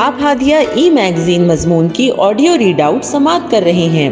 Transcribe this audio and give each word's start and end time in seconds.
آپ 0.00 0.14
ہادیہ 0.22 0.56
ای 0.56 0.90
میگزین 0.90 1.48
مضمون 1.48 1.88
کی 1.88 2.10
آڈیو 2.18 2.58
ریڈ 2.58 2.80
آؤٹ 2.80 3.04
سماعت 3.04 3.50
کر 3.50 3.60
رہے 3.64 3.72
ہیں۔ 3.72 4.10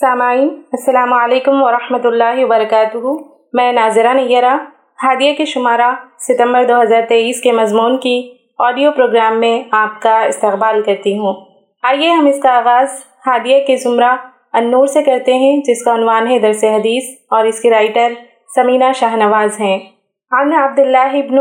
سامعین، 0.00 0.48
السلام 0.72 1.12
علیکم 1.12 1.62
ورحمۃ 1.62 1.98
اللہ 2.04 2.44
وبرکاتہ۔ 2.44 3.06
میں 3.52 3.72
ناظرہ 3.72 4.14
نیرہ، 4.14 4.54
ہادیہ 5.02 5.34
کے 5.34 5.44
شمارہ 5.44 5.94
ستمبر 6.18 6.64
دو 6.68 6.82
ہزار 6.82 7.02
تیئیس 7.08 7.40
کے 7.40 7.52
مضمون 7.52 7.98
کی 7.98 8.32
آڈیو 8.58 8.92
پروگرام 8.92 9.40
میں 9.40 9.62
آپ 9.70 10.02
کا 10.02 10.22
استقبال 10.22 10.82
کرتی 10.82 11.18
ہوں۔ 11.18 11.34
آئیے 11.82 12.10
ہم 12.10 12.26
اس 12.26 12.40
کا 12.42 12.50
آغاز 12.50 12.88
ہادیہ 13.26 13.66
کے 13.66 13.76
زمرہ 13.76 14.16
النور 14.52 14.86
سے 14.86 15.02
کرتے 15.02 15.34
ہیں، 15.34 15.56
جس 15.56 15.84
کا 15.84 15.94
عنوان 15.94 16.28
ہے 16.28 16.38
درس 16.38 16.64
حدیث 16.64 17.04
اور 17.30 17.44
اس 17.44 17.60
کی 17.60 17.70
رائٹر 17.70 18.12
سمینہ 18.54 18.92
شاہ 18.94 19.16
نواز 19.16 19.60
ہیں۔ 19.60 19.93
عن 20.38 20.52
عبداللہ 20.62 21.12
ابن 21.22 21.38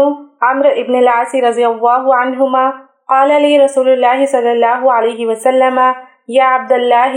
عمر 0.50 0.66
ابن 0.76 0.96
العاص 0.96 1.36
رضی 1.48 1.64
اللہ 1.66 2.12
عنہما 2.22 2.70
قال 3.14 3.32
لی 3.42 3.58
رسول 3.64 3.90
اللہ 3.92 4.26
صلی 4.32 4.50
اللہ 4.50 4.90
علیہ 4.98 5.28
وسلم 5.28 5.80
یا 6.38 6.54
عبداللہ 6.56 7.16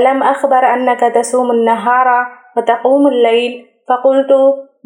علم 0.00 0.22
اخبر 0.34 0.64
انکا 0.70 1.08
تسوم 1.14 1.50
النہار 1.50 2.06
وتقوم 2.56 3.06
اللیل 3.06 3.60
فقلت 3.88 4.32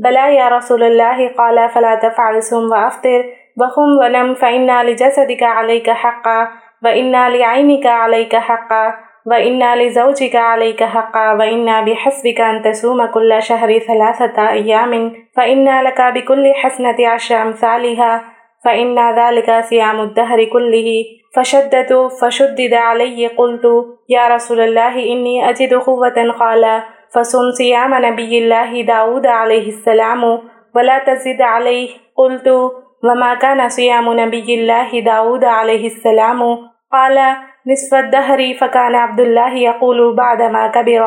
بلا 0.04 0.26
یا 0.32 0.48
رسول 0.50 0.82
اللہ 0.82 1.18
قال، 1.36 1.58
فلا 1.72 1.94
تفعل 2.02 2.40
سم 2.40 2.72
وافطر 2.72 3.20
وخم 3.60 3.90
ونم، 4.00 4.34
فإنا 4.40 4.82
لجسدك 4.82 5.42
عليك 5.42 5.90
حقا، 6.02 6.38
وإنا 6.84 7.28
لعينك 7.28 7.86
عليك 7.86 8.36
حقا. 8.48 8.84
وَإِنَّا 9.30 9.76
لِزَوْجِكَ 9.76 10.36
عَلَيْكَ 10.36 10.84
حَقًّا 10.84 11.32
وَإِنَّا 11.32 11.80
بِحَسْبِكَ 11.80 12.40
أَن 12.40 12.62
تَصُومَ 12.62 13.06
كُلَّ 13.06 13.42
شَهْرِ 13.42 13.78
ثَلَاثَةَ 13.78 14.50
أَيَّامٍ 14.52 15.12
فَإِنَّ 15.36 15.80
لَكَ 15.82 16.00
بِكُلِّ 16.00 16.52
حَسَنَةٍ 16.54 16.96
عَشْرَ 17.08 17.42
أَمْثَالِهَا 17.42 18.22
فَإِنَّ 18.64 18.98
ذَلِكَ 19.18 19.64
صِيَامُ 19.64 20.00
الدَّهْرِ 20.00 20.44
كُلِّهِ 20.44 21.04
فشدت 21.34 21.92
فشدد 22.20 22.74
علي 22.74 23.26
قلت 23.26 23.64
يا 24.08 24.28
رسول 24.28 24.60
الله 24.60 24.94
إني 25.12 25.50
أجد 25.50 25.74
قوة 25.74 26.32
قال 26.40 26.82
فصم 27.14 27.50
صيام 27.58 27.94
نبي 27.94 28.38
الله 28.38 28.82
داود 28.82 29.26
عليه 29.26 29.68
السلام 29.68 30.22
ولا 30.74 30.98
تزد 30.98 31.42
عليه 31.42 31.88
قلت 32.16 32.48
وما 33.04 33.34
كان 33.34 33.68
صيام 33.68 34.20
نبي 34.20 34.54
الله 34.54 35.00
داود 35.00 35.44
عليه 35.44 35.86
السلام 35.86 36.40
قال 36.92 37.36
نصف 37.66 37.94
الدهر 37.94 38.54
فكان 38.60 38.94
عبد 38.94 39.20
الله 39.20 39.58
يقول 39.58 39.98
بعدما 40.16 40.66
كبر، 40.68 41.02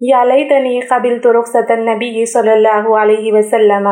يا 0.00 0.24
ليتني 0.24 0.80
قبلت 0.90 1.26
رخصة 1.36 1.74
النبي 1.74 2.24
صلی 2.26 2.50
اللہ 2.50 2.88
علیہ 3.00 3.32
وسلم. 3.32 3.88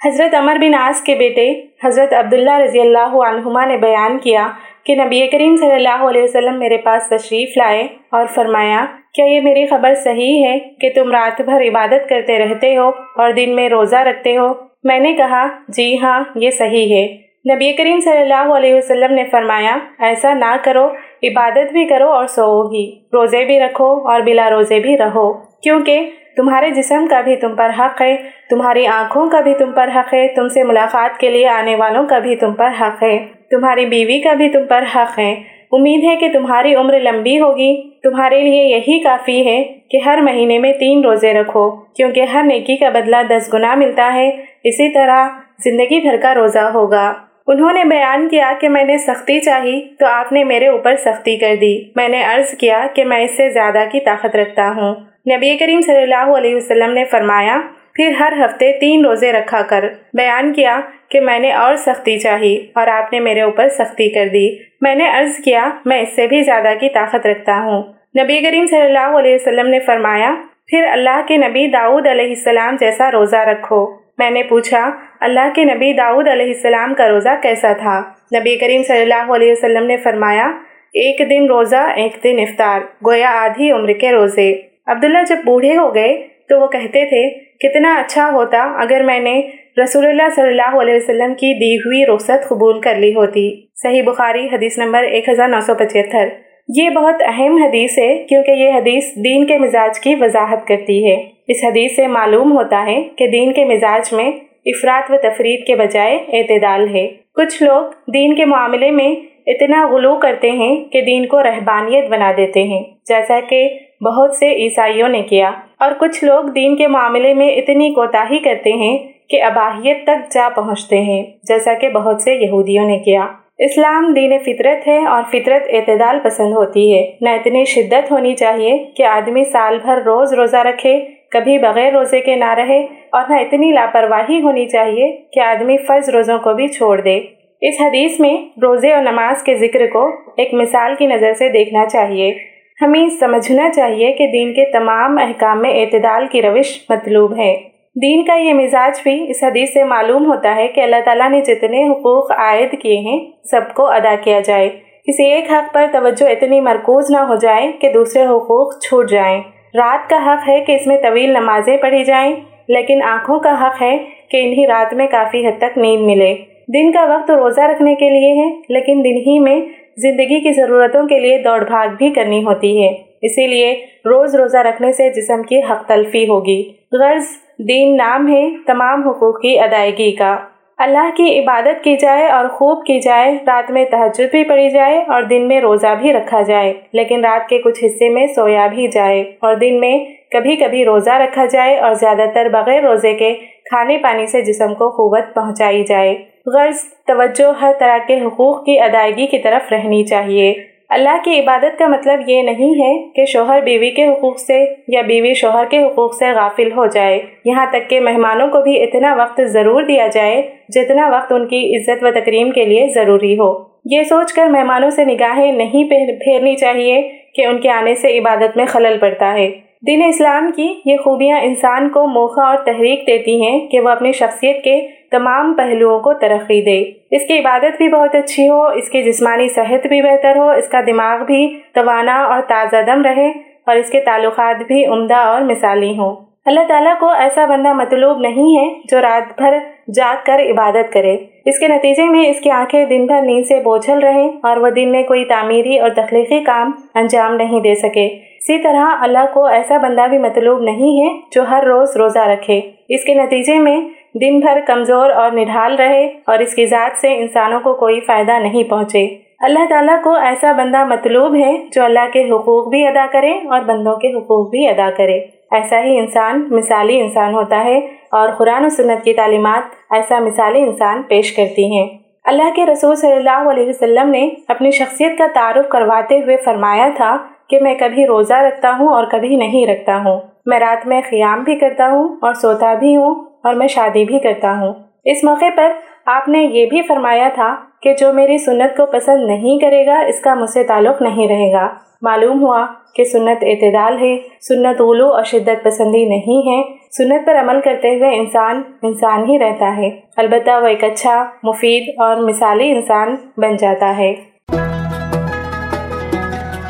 حضرت 0.00 0.34
عمر 0.34 0.58
بن 0.60 0.74
عاص 0.74 1.02
کے 1.02 1.14
بیٹے، 1.14 1.46
حضرت 1.84 2.12
عبداللہ 2.12 2.58
رضی 2.58 2.80
اللہ 2.80 3.14
عنہما 3.26 3.64
نے 3.64 3.76
بیان 3.84 4.18
کیا 4.18 4.48
کہ 4.84 4.94
نبی 4.94 5.26
کریم 5.32 5.56
صلی 5.56 5.72
اللہ 5.72 6.02
علیہ 6.08 6.22
وسلم 6.22 6.58
میرے 6.58 6.78
پاس 6.84 7.08
تشریف 7.10 7.56
لائے 7.56 7.82
اور 8.10 8.26
فرمایا، 8.34 8.84
کیا 9.14 9.24
یہ 9.26 9.40
میری 9.40 9.66
خبر 9.66 9.94
صحیح 10.04 10.44
ہے 10.46 10.58
کہ 10.80 10.90
تم 10.94 11.10
رات 11.12 11.40
بھر 11.40 11.68
عبادت 11.68 12.08
کرتے 12.08 12.38
رہتے 12.38 12.76
ہو 12.76 12.88
اور 13.16 13.32
دن 13.32 13.54
میں 13.56 13.68
روزہ 13.68 14.02
رکھتے 14.08 14.36
ہو؟ 14.36 14.52
میں 14.84 14.98
نے 15.00 15.12
کہا 15.16 15.46
جی 15.76 15.86
ہاں 15.98 16.18
یہ 16.34 16.50
صحیح 16.58 16.94
ہے. 16.96 17.06
نبی 17.44 17.72
کریم 17.78 18.00
صلی 18.00 18.18
اللہ 18.18 18.52
علیہ 18.56 18.74
وسلم 18.74 19.14
نے 19.14 19.24
فرمایا، 19.30 19.76
ایسا 20.08 20.32
نہ 20.34 20.54
کرو 20.64 20.86
عبادت 21.28 21.72
بھی 21.72 21.84
کرو 21.84 22.12
اور 22.12 22.26
سو 22.26 22.68
بھی۔ 22.68 22.98
روزے 23.12 23.44
بھی 23.44 23.60
رکھو 23.60 24.08
اور 24.08 24.20
بلا 24.20 24.50
روزے 24.50 24.80
بھی 24.80 24.98
رہو۔ 24.98 25.32
کیونکہ 25.32 26.10
تمہارے 26.36 26.70
جسم 26.70 27.06
کا 27.10 27.20
بھی 27.20 27.36
تم 27.36 27.54
پر 27.56 27.70
حق 27.78 28.02
ہے، 28.02 28.16
تمہاری 28.50 28.86
آنکھوں 28.86 29.30
کا 29.30 29.40
بھی 29.40 29.54
تم 29.54 29.72
پر 29.72 29.88
حق 29.94 30.14
ہے، 30.14 30.28
تم 30.28 30.48
سے 30.48 30.62
ملاقات 30.62 31.20
کے 31.20 31.30
لیے 31.30 31.48
آنے 31.48 31.74
والوں 31.74 32.06
کا 32.06 32.18
بھی 32.18 32.36
تم 32.36 32.52
پر 32.52 32.68
حق 32.80 33.02
ہے۔ 33.02 33.26
تمہاری 33.50 33.86
بیوی 33.86 34.20
کا 34.20 34.32
بھی 34.32 34.48
تم 34.48 34.66
پر 34.68 34.84
حق 34.96 35.18
ہے۔ 35.18 35.34
امید 35.72 36.04
ہے 36.04 36.16
کہ 36.16 36.32
تمہاری 36.32 36.74
عمر 36.74 37.00
لمبی 37.00 37.40
ہوگی۔ 37.40 37.90
تمہارے 38.02 38.40
لیے 38.40 38.64
یہی 38.64 39.00
کافی 39.00 39.46
ہے 39.46 39.64
کہ 39.90 39.98
ہر 40.06 40.18
مہینے 40.22 40.58
میں 40.58 40.72
تین 40.72 41.04
روزے 41.04 41.32
رکھو، 41.32 41.70
کیونکہ 41.70 42.20
ہر 42.20 42.42
نیکی 42.44 42.76
کا 42.76 42.88
بدلہ 42.88 43.16
دس 43.30 43.54
گنا 43.54 43.74
ملتا 43.74 44.10
ہے۔ 44.14 44.28
اسی 44.64 44.88
طرح 44.88 45.28
زندگی 45.64 46.00
بھر 46.00 46.16
کا 46.22 46.34
روزہ 46.34 46.58
ہوگا۔ 46.58 47.12
انہوں 47.46 47.72
نے 47.72 47.84
بیان 47.84 48.28
کیا 48.28 48.52
کہ 48.60 48.68
میں 48.68 48.84
نے 48.84 48.98
سختی 48.98 49.40
چاہی 49.40 49.88
تو 49.98 50.06
آپ 50.06 50.32
نے 50.32 50.44
میرے 50.44 50.66
اوپر 50.66 50.96
سختی 50.96 51.36
کر 51.36 51.54
دی۔ 51.60 51.78
میں 51.96 52.08
نے 52.08 52.24
عرض 52.24 52.54
کیا 52.54 52.86
کہ 52.94 53.04
میں 53.04 53.20
اس 53.20 53.36
سے 53.36 53.50
زیادہ 53.50 53.84
کی 53.92 54.00
طاقت 54.00 54.36
رکھتا 54.36 54.70
ہوں۔ 54.76 54.94
نبی 55.36 55.56
کریم 55.56 55.80
صلی 55.80 56.02
اللہ 56.02 56.36
علیہ 56.36 56.54
وسلم 56.54 56.92
نے 56.92 57.04
فرمایا، 57.04 57.60
پھر 57.94 58.12
ہر 58.20 58.32
ہفتے 58.44 58.72
تین 58.80 59.04
روزے 59.04 59.32
رکھا 59.32 59.62
کر 59.62 59.84
بیان 60.14 60.52
کیا 60.52 60.80
کہ 61.08 61.20
میں 61.20 61.38
نے 61.38 61.52
اور 61.52 61.74
سختی 61.74 62.18
چاہی 62.18 62.66
اور 62.74 62.86
آپ 62.86 63.12
نے 63.12 63.20
میرے 63.20 63.40
اوپر 63.40 63.68
سختی 63.68 64.10
کر 64.10 64.28
دی۔ 64.32 64.48
میں 64.80 64.94
نے 64.94 65.08
عرض 65.08 65.36
کیا، 65.44 65.70
میں 65.84 66.00
اس 66.00 66.16
سے 66.16 66.26
بھی 66.26 66.42
زیادہ 66.42 66.68
کی 66.80 66.88
طاقت 66.88 67.26
رکھتا 67.26 67.60
ہوں۔ 67.64 67.82
نبی 68.22 68.40
کریم 68.40 68.66
صلی 68.66 68.80
اللہ 68.80 69.18
علیہ 69.18 69.34
وسلم 69.34 69.68
نے 69.68 69.80
فرمایا 69.80 70.34
پھر 70.68 70.84
اللہ 70.92 71.20
کے 71.28 71.36
نبی 71.36 71.66
داؤد 71.66 72.06
علیہ 72.06 72.28
السلام 72.28 72.76
جیسا 72.80 73.12
روزہ 73.12 73.36
رکھو۔ 73.36 73.86
میں 74.18 74.30
نے 74.30 74.42
پوچھا، 74.42 74.90
اللہ 75.20 75.48
کے 75.54 75.64
نبی 75.64 75.92
داؤد 75.92 76.28
علیہ 76.28 76.46
السلام 76.46 76.94
کا 76.94 77.08
روزہ 77.08 77.28
کیسا 77.42 77.72
تھا؟ 77.72 78.00
نبی 78.38 78.56
کریم 78.56 78.82
صلی 78.82 79.02
اللہ 79.02 79.32
علیہ 79.32 79.52
وسلم 79.52 79.86
نے 79.86 79.96
فرمایا، 79.96 80.46
ایک 80.92 81.30
دن 81.30 81.46
روزہ، 81.46 81.92
ایک 81.96 82.24
دن 82.24 82.38
افطار، 82.38 82.80
گویا 83.06 83.30
آدھی 83.30 83.70
عمر 83.70 83.92
کے 83.92 84.12
روزے۔ 84.12 84.54
عبداللہ 84.86 85.18
جب 85.28 85.36
بوڑھے 85.44 85.76
ہو 85.76 85.94
گئے 85.94 86.28
تو 86.48 86.60
وہ 86.60 86.66
کہتے 86.66 87.04
تھے، 87.04 87.30
کتنا 87.58 87.94
اچھا 87.94 88.30
ہوتا 88.32 88.58
اگر 88.58 89.02
میں 89.02 89.20
نے 89.20 89.50
رسول 89.82 90.06
اللہ 90.06 90.28
صلی 90.36 90.48
اللہ 90.48 90.80
علیہ 90.80 90.94
وسلم 90.94 91.34
کی 91.34 91.54
دی 91.54 91.76
ہوئی 91.76 92.14
رخصت 92.14 92.48
قبول 92.48 92.80
کر 92.80 92.94
لی 92.94 93.14
ہوتی۔ 93.14 93.66
صحیح 93.74 94.02
بخاری 94.02 94.46
حدیث 94.52 94.78
نمبر 94.78 95.02
ایک 95.02 95.28
ہزار 95.28 95.48
نو 95.48 95.60
سو 95.60 95.74
پچہتر۔ 95.74 96.28
یہ 96.68 96.90
بہت 96.90 97.14
اہم 97.26 97.62
حدیث 97.62 97.98
ہے 97.98 98.24
کیونکہ 98.28 98.50
یہ 98.50 98.70
حدیث 98.70 99.04
دین 99.24 99.46
کے 99.46 99.58
مزاج 99.58 100.00
کی 100.00 100.14
وضاحت 100.14 100.66
کرتی 100.66 101.10
ہے۔ 101.10 101.16
اس 101.48 101.56
حدیث 101.64 101.96
سے 101.96 102.06
معلوم 102.06 102.52
ہوتا 102.52 102.86
ہے 102.86 103.02
کہ 103.16 103.26
دین 103.26 103.52
کے 103.52 103.64
مزاج 103.64 104.12
میں 104.12 104.30
افراد 104.66 105.10
و 105.10 105.16
تفرید 105.22 105.66
کے 105.66 105.74
بجائے 105.74 106.18
اعتدال 106.32 106.94
ہے۔ 106.94 107.08
کچھ 107.34 107.62
لوگ 107.62 108.10
دین 108.14 108.34
کے 108.34 108.44
معاملے 108.44 108.90
میں 108.90 109.14
اتنا 109.46 109.88
غلو 109.92 110.16
کرتے 110.16 110.50
ہیں 110.50 110.84
کہ 110.84 111.00
دین 111.00 111.26
کو 111.26 111.42
رہبانیت 111.42 112.10
بنا 112.10 112.32
دیتے 112.36 112.62
ہیں، 112.62 112.82
جیسا 113.08 113.40
کہ 113.48 113.68
بہت 114.04 114.34
سے 114.34 114.52
عیسائیوں 114.52 115.08
نے 115.08 115.22
کیا۔ 115.22 115.50
اور 115.80 115.92
کچھ 115.98 116.24
لوگ 116.24 116.44
دین 116.44 116.76
کے 116.76 116.86
معاملے 116.86 117.34
میں 117.34 117.50
اتنی 117.50 117.90
کوتاہی 117.90 118.38
کرتے 118.38 118.72
ہیں 118.72 118.98
کہ 119.28 119.42
اباہیت 119.42 120.04
تک 120.04 120.32
جا 120.32 120.48
پہنچتے 120.56 121.00
ہیں، 121.00 121.22
جیسا 121.42 121.74
کہ 121.74 121.88
بہت 121.88 122.22
سے 122.22 122.34
یہودیوں 122.34 122.86
نے 122.86 122.98
کیا۔ 122.98 123.26
اسلام 123.58 124.12
دین 124.12 124.38
فطرت 124.38 124.88
ہے 124.88 125.06
اور 125.06 125.22
فطرت 125.32 125.62
اعتدال 125.68 126.18
پسند 126.24 126.52
ہوتی 126.52 126.94
ہے۔ 126.94 127.10
نہ 127.20 127.28
اتنی 127.28 127.64
شدت 127.64 128.10
ہونی 128.10 128.34
چاہیے 128.34 128.78
کہ 128.96 129.02
آدمی 129.02 129.44
سال 129.44 129.78
بھر 129.82 129.96
روز 129.96 130.32
روزہ 130.32 130.56
رکھے، 130.56 131.00
کبھی 131.30 131.58
بغیر 131.58 131.92
روزے 131.92 132.20
کے 132.20 132.34
نہ 132.34 132.54
رہے، 132.54 132.80
اور 133.12 133.22
نہ 133.28 133.34
اتنی 133.34 133.70
لاپرواہی 133.72 134.40
ہونی 134.40 134.66
چاہیے 134.66 135.16
کہ 135.32 135.40
آدمی 135.40 135.76
فرض 135.76 136.08
روزوں 136.08 136.38
کو 136.38 136.54
بھی 136.54 136.68
چھوڑ 136.68 137.00
دے۔ 137.00 137.20
اس 137.60 137.74
حدیث 137.80 138.20
میں 138.20 138.36
روزے 138.62 138.92
اور 138.92 139.02
نماز 139.02 139.42
کے 139.42 139.54
ذکر 139.54 139.86
کو 139.86 140.08
ایک 140.36 140.54
مثال 140.54 140.94
کی 140.98 141.06
نظر 141.06 141.32
سے 141.32 141.48
دیکھنا 141.48 141.86
چاہیے۔ 141.86 142.34
ہمیں 142.82 143.08
سمجھنا 143.08 143.70
چاہیے 143.70 144.12
کہ 144.12 144.26
دین 144.26 144.54
کے 144.54 144.64
تمام 144.72 145.18
احکام 145.18 145.62
میں 145.62 145.80
اعتدال 145.80 146.26
کی 146.26 146.42
روش 146.42 146.84
مطلوب 146.88 147.38
ہے۔ 147.38 147.73
دین 148.02 148.24
کا 148.24 148.34
یہ 148.34 148.52
مزاج 148.52 149.00
بھی 149.02 149.26
اس 149.30 149.42
حدیث 149.42 149.72
سے 149.72 149.84
معلوم 149.84 150.26
ہوتا 150.26 150.56
ہے 150.56 150.68
کہ 150.68 150.80
اللہ 150.80 150.96
تعالیٰ 151.04 151.30
نے 151.30 151.40
جتنے 151.40 151.88
حقوق 151.88 152.30
عائد 152.30 152.70
کیے 152.80 152.96
ہیں، 152.96 153.30
سب 153.44 153.60
کو 153.74 153.86
ادا 153.86 154.14
کیا 154.24 154.40
جائے۔ 154.40 154.68
کسی 155.06 155.24
ایک 155.24 155.44
حق 155.50 155.74
پر 155.74 155.86
توجہ 155.92 156.28
اتنی 156.30 156.60
مرکوز 156.60 157.10
نہ 157.10 157.16
ہو 157.16 157.34
جائے 157.34 157.72
کہ 157.72 157.92
دوسرے 157.92 158.22
حقوق 158.22 158.82
چھوٹ 158.82 159.10
جائیں۔ 159.10 159.38
رات 159.74 160.10
کا 160.10 160.16
حق 160.26 160.48
ہے 160.48 160.60
کہ 160.60 160.72
اس 160.72 160.86
میں 160.86 160.96
طویل 161.02 161.30
نمازیں 161.30 161.76
پڑھی 161.76 162.04
جائیں، 162.04 162.36
لیکن 162.68 163.02
آنکھوں 163.02 163.40
کا 163.40 163.66
حق 163.66 163.82
ہے 163.82 163.98
کہ 164.30 164.36
انہی 164.36 164.66
رات 164.66 164.94
میں 164.94 165.06
کافی 165.06 165.46
حد 165.46 165.58
تک 165.58 165.78
نیند 165.78 166.06
ملے۔ 166.06 166.34
دن 166.68 166.92
کا 166.92 167.04
وقت 167.04 167.30
روزہ 167.30 167.60
رکھنے 167.60 167.94
کے 167.94 168.10
لیے 168.10 168.32
ہے، 168.42 168.62
لیکن 168.68 169.04
دن 169.04 169.16
ہی 169.16 169.40
میں 169.40 169.60
زندگی 169.96 170.40
کی 170.40 170.52
ضرورتوں 170.52 171.08
کے 171.08 171.18
لیے 171.18 171.38
دوڑ 171.38 171.64
بھاگ 171.64 171.88
بھی 171.98 172.10
کرنی 172.10 172.44
ہوتی 172.44 172.82
ہے۔ 172.82 172.92
اسی 173.22 173.46
لیے 173.46 173.72
روز 174.04 174.34
روزہ 174.36 174.58
رکھنے 174.58 174.92
سے 174.92 175.10
جسم 175.10 175.42
کی 175.42 175.60
حق 175.60 175.86
تلفی 175.88 176.28
ہوگی۔ 176.28 176.72
غرض 176.92 177.43
دین 177.58 177.96
نام 177.96 178.28
ہے 178.28 178.50
تمام 178.66 179.08
حقوق 179.08 179.40
کی 179.40 179.60
ادائیگی 179.60 180.12
کا۔ 180.12 180.36
اللہ 180.78 181.10
کی 181.16 181.38
عبادت 181.38 181.84
کی 181.84 181.96
جائے 181.96 182.26
اور 182.26 182.48
خوب 182.48 182.86
کی 182.86 183.00
جائے، 183.00 183.38
رات 183.46 183.70
میں 183.70 183.84
تہجد 183.84 184.30
بھی 184.30 184.44
پڑھی 184.44 184.70
جائے 184.70 184.98
اور 184.98 185.22
دن 185.22 185.48
میں 185.48 185.60
روزہ 185.60 185.94
بھی 186.00 186.12
رکھا 186.12 186.42
جائے۔ 186.42 186.74
لیکن 186.92 187.24
رات 187.24 187.48
کے 187.48 187.58
کچھ 187.58 187.84
حصے 187.84 188.08
میں 188.08 188.26
سویا 188.26 188.66
بھی 188.66 188.88
جائے 188.88 189.20
اور 189.20 189.54
دن 189.54 189.80
میں 189.80 190.04
کبھی 190.30 190.56
کبھی 190.56 190.84
روزہ 190.84 191.10
رکھا 191.10 191.44
جائے 191.44 191.78
اور 191.78 191.94
زیادہ 191.94 192.22
تر 192.34 192.48
بغیر 192.52 192.82
روزے 192.82 193.14
کے 193.14 193.34
کھانے 193.70 193.98
پانی 193.98 194.26
سے 194.26 194.40
جسم 194.40 194.74
کو 194.74 194.90
قوت 194.90 195.34
پہنچائی 195.34 195.84
جائے۔ 195.84 196.14
غرض 196.46 196.78
توجہ 197.06 197.52
ہر 197.60 197.72
طرح 197.78 197.98
کے 198.06 198.20
حقوق 198.20 198.64
کی 198.64 198.80
ادائیگی 198.80 199.26
کی 199.26 199.38
طرف 199.38 199.72
رہنی 199.72 200.04
چاہیے۔ 200.04 200.73
اللہ 200.94 201.16
کی 201.24 201.40
عبادت 201.40 201.78
کا 201.78 201.86
مطلب 201.86 202.20
یہ 202.26 202.42
نہیں 202.42 202.74
ہے 202.74 203.08
کہ 203.16 203.24
شوہر 203.24 203.60
بیوی 203.60 203.90
کے 203.90 204.06
حقوق 204.06 204.38
سے 204.38 204.64
یا 204.88 205.00
بیوی 205.00 205.34
شوہر 205.34 205.64
کے 205.70 205.82
حقوق 205.82 206.14
سے 206.14 206.32
غافل 206.32 206.72
ہو 206.76 206.86
جائے۔ 206.86 207.22
یہاں 207.44 207.66
تک 207.70 207.90
کہ 207.90 208.00
مہمانوں 208.00 208.48
کو 208.48 208.62
بھی 208.62 208.82
اتنا 208.82 209.14
وقت 209.18 209.40
ضرور 209.44 209.82
دیا 209.82 210.06
جائے 210.06 210.42
جتنا 210.68 211.08
وقت 211.08 211.32
ان 211.32 211.48
کی 211.48 211.76
عزت 211.76 212.04
و 212.04 212.10
تکریم 212.10 212.50
کے 212.50 212.64
لیے 212.64 212.86
ضروری 212.94 213.38
ہو۔ 213.38 213.64
یہ 213.84 214.02
سوچ 214.02 214.32
کر 214.32 214.46
مہمانوں 214.46 214.90
سے 214.90 215.04
نگاہیں 215.04 215.52
نہیں 215.52 215.84
پھیرنی 216.24 216.56
چاہیے 216.56 217.08
کہ 217.34 217.46
ان 217.46 217.58
کے 217.58 217.70
آنے 217.70 217.94
سے 217.94 218.18
عبادت 218.18 218.56
میں 218.56 218.64
خلل 218.64 218.98
پڑتا 219.00 219.34
ہے۔ 219.34 219.50
دین 219.86 220.02
اسلام 220.08 220.50
کی 220.56 220.80
یہ 220.84 220.96
خوبیاں 220.96 221.40
انسان 221.40 221.88
کو 221.88 222.06
موقع 222.06 222.40
اور 222.40 222.56
تحریک 222.56 223.06
دیتی 223.06 223.42
ہیں 223.42 223.68
کہ 223.68 223.80
وہ 223.80 223.88
اپنی 223.88 224.12
شخصیت 224.12 224.64
کے 224.64 224.86
تمام 225.10 225.54
پہلوؤں 225.54 226.00
کو 226.00 226.14
ترقی 226.14 226.60
دے۔ 226.62 227.16
اس 227.16 227.26
کی 227.28 227.38
عبادت 227.38 227.76
بھی 227.76 227.88
بہت 227.88 228.14
اچھی 228.14 228.48
ہو، 228.48 228.66
اس 228.66 228.90
کی 228.90 229.02
جسمانی 229.02 229.48
صحت 229.48 229.86
بھی 229.86 230.02
بہتر 230.02 230.36
ہو، 230.36 230.50
اس 230.50 230.68
کا 230.68 230.80
دماغ 230.86 231.24
بھی 231.24 231.60
توانا 231.74 232.24
اور 232.24 232.40
تازہ 232.48 232.82
دم 232.86 233.02
رہے 233.02 233.28
اور 233.66 233.76
اس 233.76 233.90
کے 233.90 234.00
تعلقات 234.00 234.66
بھی 234.66 234.86
عمدہ 234.86 235.16
اور 235.16 235.40
مثالی 235.40 235.98
ہوں۔ 235.98 236.33
اللہ 236.44 236.60
تعالیٰ 236.68 236.98
کو 237.00 237.10
ایسا 237.10 237.46
بندہ 237.46 237.72
مطلوب 237.72 238.18
نہیں 238.18 238.56
ہے 238.56 238.80
جو 238.90 239.00
رات 239.00 239.38
بھر 239.38 239.58
جاگ 239.94 240.16
کر 240.24 240.40
عبادت 240.50 240.92
کرے۔ 240.92 241.16
اس 241.44 241.58
کے 241.58 241.68
نتیجے 241.68 242.04
میں 242.04 242.28
اس 242.28 242.40
کی 242.40 242.50
آنکھیں 242.50 242.84
دن 242.84 243.06
بھر 243.06 243.22
نیند 243.22 243.44
سے 243.44 243.60
بوجھل 243.60 243.98
رہیں 243.98 244.30
اور 244.42 244.56
وہ 244.56 244.68
دن 244.68 244.92
میں 244.92 245.02
کوئی 245.02 245.24
تعمیری 245.24 245.78
اور 245.78 245.90
تخلیقی 245.90 246.40
کام 246.40 246.70
انجام 246.94 247.34
نہیں 247.34 247.60
دے 247.60 247.74
سکے۔ 247.74 248.06
اسی 248.06 248.58
طرح 248.58 248.96
اللہ 249.00 249.26
کو 249.34 249.46
ایسا 249.46 249.78
بندہ 249.78 250.06
بھی 250.10 250.18
مطلوب 250.18 250.60
نہیں 250.62 251.04
ہے 251.04 251.20
جو 251.32 251.42
ہر 251.50 251.64
روز 251.64 251.96
روزہ 251.96 252.18
رکھے۔ 252.18 252.60
اس 252.88 253.04
کے 253.04 253.14
نتیجے 253.14 253.58
میں 253.58 253.80
دن 254.20 254.40
بھر 254.40 254.60
کمزور 254.66 255.10
اور 255.10 255.30
نڈھال 255.30 255.74
رہے 255.74 256.06
اور 256.26 256.38
اس 256.38 256.54
کی 256.54 256.66
ذات 256.66 256.98
سے 256.98 257.14
انسانوں 257.14 257.60
کو 257.60 257.74
کوئی 257.74 258.00
فائدہ 258.00 258.32
نہیں 258.32 258.70
پہنچے۔ 258.70 259.06
اللہ 259.38 259.66
تعالیٰ 259.68 260.02
کو 260.02 260.14
ایسا 260.14 260.52
بندہ 260.52 260.84
مطلوب 260.84 261.34
ہے 261.34 261.56
جو 261.72 261.84
اللہ 261.84 262.12
کے 262.12 262.30
حقوق 262.30 262.68
بھی 262.68 262.86
ادا 262.86 263.06
کرے 263.12 263.30
اور 263.30 263.60
بندوں 263.60 263.96
کے 263.96 264.12
حقوق 264.12 264.50
بھی 264.50 264.68
ادا 264.68 264.90
کرے۔ 264.96 265.20
ایسا 265.54 265.82
ہی 265.82 265.98
انسان 265.98 266.48
مثالی 266.50 267.00
انسان 267.00 267.34
ہوتا 267.34 267.64
ہے 267.64 267.78
اور 268.10 268.28
قرآن 268.38 268.64
و 268.64 268.68
سنت 268.68 269.04
کی 269.04 269.14
تعلیمات 269.14 269.92
ایسا 269.92 270.18
مثالی 270.18 270.60
انسان 270.60 271.02
پیش 271.02 271.32
کرتی 271.32 271.78
ہیں۔ 271.78 271.88
اللہ 272.24 272.50
کے 272.56 272.66
رسول 272.66 272.94
صلی 272.94 273.12
اللہ 273.12 273.50
علیہ 273.50 273.68
وسلم 273.68 274.08
نے 274.10 274.30
اپنی 274.48 274.70
شخصیت 274.70 275.18
کا 275.18 275.26
تعارف 275.34 275.68
کرواتے 275.68 276.18
ہوئے 276.18 276.36
فرمایا 276.36 276.88
تھا 276.96 277.16
کہ 277.48 277.58
میں 277.60 277.74
کبھی 277.74 278.06
روزہ 278.06 278.34
رکھتا 278.34 278.72
ہوں 278.78 278.88
اور 278.88 279.04
کبھی 279.04 279.36
نہیں 279.36 279.66
رکھتا 279.66 279.96
ہوں۔ 279.96 280.20
میں 280.46 280.58
رات 280.58 280.86
میں 280.86 281.00
قیام 281.10 281.42
بھی 281.42 281.56
کرتا 281.56 281.88
ہوں 281.90 282.08
اور 282.22 282.34
سوتا 282.34 282.74
بھی 282.74 282.96
ہوں 282.96 283.14
اور 283.44 283.54
میں 283.54 283.66
شادی 283.66 284.04
بھی 284.04 284.18
کرتا 284.18 284.52
ہوں۔ 284.60 284.72
اس 285.04 285.24
موقع 285.24 285.44
پر 285.56 285.72
آپ 286.06 286.28
نے 286.28 286.38
یہ 286.38 286.66
بھی 286.66 286.82
فرمایا 286.82 287.28
تھا 287.34 287.54
کہ 287.82 287.94
جو 287.94 288.12
میری 288.12 288.38
سنت 288.38 288.76
کو 288.76 288.86
پسند 288.86 289.26
نہیں 289.26 289.58
کرے 289.58 289.86
گا، 289.86 290.00
اس 290.00 290.20
کا 290.20 290.34
مجھ 290.34 290.50
سے 290.50 290.64
تعلق 290.64 291.02
نہیں 291.02 291.28
رہے 291.28 291.52
گا۔ 291.52 291.68
معلوم 292.02 292.42
ہوا 292.42 292.66
کہ 292.94 293.04
سنت 293.04 293.38
اعتدال 293.42 293.98
ہے، 294.02 294.16
سنت 294.48 294.80
غلو 294.80 295.08
اور 295.08 295.24
شدت 295.24 295.64
پسندی 295.64 296.04
نہیں 296.04 296.48
ہے۔ 296.48 296.62
سنت 296.98 297.26
پر 297.26 297.40
عمل 297.40 297.60
کرتے 297.60 297.88
ہوئے 297.88 298.16
انسان 298.16 298.62
انسان 298.82 299.30
ہی 299.30 299.38
رہتا 299.38 299.76
ہے۔ 299.76 299.90
البتہ 300.16 300.50
وہ 300.62 300.66
ایک 300.66 300.84
اچھا 300.84 301.24
مفید 301.42 301.94
اور 301.98 302.16
مثالی 302.16 302.70
انسان 302.70 303.16
بن 303.36 303.56
جاتا 303.56 303.96
ہے۔ 303.98 304.14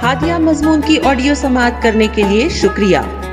ہادیہ 0.03 0.35
مضمون 0.39 0.81
کی 0.81 0.99
آڈیو 1.05 1.35
سماعت 1.35 1.83
کرنے 1.83 2.07
کے 2.15 2.23
لیے 2.29 2.49
شکریہ۔ 2.49 3.24